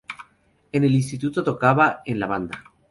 [0.71, 2.63] En el instituto tocaba en la banda.